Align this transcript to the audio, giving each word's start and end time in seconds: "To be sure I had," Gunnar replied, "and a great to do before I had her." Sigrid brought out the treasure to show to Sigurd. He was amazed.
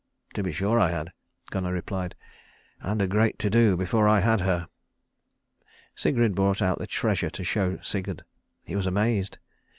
"To 0.33 0.41
be 0.41 0.51
sure 0.51 0.79
I 0.79 0.89
had," 0.89 1.13
Gunnar 1.51 1.71
replied, 1.73 2.15
"and 2.79 3.03
a 3.03 3.07
great 3.07 3.37
to 3.37 3.51
do 3.51 3.77
before 3.77 4.07
I 4.07 4.21
had 4.21 4.41
her." 4.41 4.67
Sigrid 5.95 6.33
brought 6.33 6.59
out 6.59 6.79
the 6.79 6.87
treasure 6.87 7.29
to 7.29 7.43
show 7.43 7.75
to 7.75 7.83
Sigurd. 7.83 8.23
He 8.63 8.75
was 8.75 8.87
amazed. 8.87 9.37